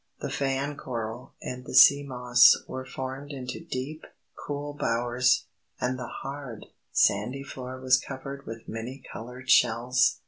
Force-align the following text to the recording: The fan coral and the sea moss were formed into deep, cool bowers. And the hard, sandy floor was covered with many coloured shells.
The 0.19 0.31
fan 0.31 0.77
coral 0.77 1.35
and 1.43 1.63
the 1.63 1.75
sea 1.75 2.01
moss 2.01 2.55
were 2.67 2.87
formed 2.87 3.31
into 3.31 3.63
deep, 3.63 4.03
cool 4.35 4.73
bowers. 4.73 5.45
And 5.79 5.99
the 5.99 6.07
hard, 6.07 6.65
sandy 6.91 7.43
floor 7.43 7.79
was 7.79 7.99
covered 7.99 8.47
with 8.47 8.67
many 8.67 9.03
coloured 9.13 9.51
shells. 9.51 10.17